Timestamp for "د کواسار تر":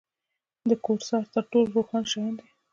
0.69-1.43